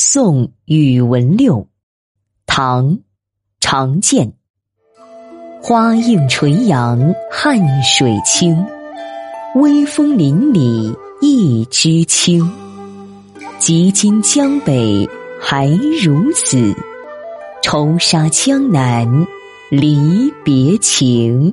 [0.00, 1.66] 宋，宇文六，
[2.46, 3.00] 唐，
[3.58, 4.32] 常建，
[5.60, 8.64] 花映垂杨，汉水清，
[9.56, 12.48] 微风林里一枝青，
[13.58, 16.72] 即今江北还如此，
[17.60, 19.26] 愁杀江南
[19.68, 21.52] 离别情。